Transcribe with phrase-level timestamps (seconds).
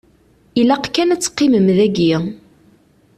[0.59, 2.11] Ilaq kan ad teqqimem daki.